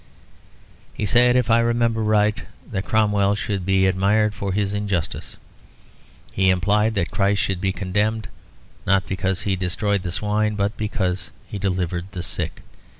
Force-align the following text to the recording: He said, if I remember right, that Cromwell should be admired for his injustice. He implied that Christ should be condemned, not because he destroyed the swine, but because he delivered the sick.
He 0.95 1.05
said, 1.05 1.35
if 1.35 1.51
I 1.51 1.59
remember 1.59 2.01
right, 2.01 2.41
that 2.71 2.85
Cromwell 2.85 3.35
should 3.35 3.67
be 3.67 3.85
admired 3.85 4.33
for 4.33 4.51
his 4.51 4.73
injustice. 4.73 5.37
He 6.33 6.49
implied 6.49 6.95
that 6.95 7.11
Christ 7.11 7.39
should 7.43 7.61
be 7.61 7.71
condemned, 7.71 8.27
not 8.87 9.05
because 9.05 9.41
he 9.43 9.55
destroyed 9.55 10.01
the 10.01 10.11
swine, 10.11 10.55
but 10.55 10.75
because 10.75 11.29
he 11.45 11.59
delivered 11.59 12.05
the 12.13 12.23
sick. 12.23 12.63